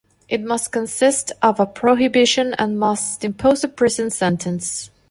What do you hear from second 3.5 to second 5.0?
a prison sentence.